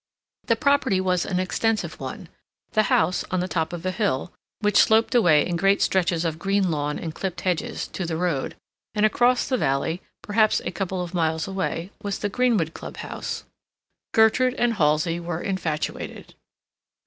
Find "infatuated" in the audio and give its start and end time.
15.43-16.33